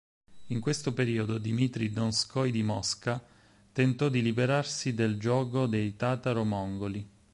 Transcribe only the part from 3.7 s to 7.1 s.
tentò di liberarsi del giogo dei Tataro-mongoli.